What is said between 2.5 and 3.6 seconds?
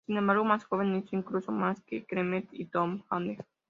y Tom Hagen.